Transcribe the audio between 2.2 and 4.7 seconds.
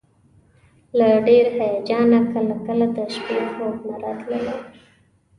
کله کله د شپې خوب نه راتللو.